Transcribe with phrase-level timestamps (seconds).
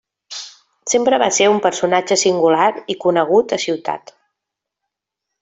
[0.93, 2.65] Sempre va ser un personatge singular
[2.95, 4.15] i conegut a ciutat.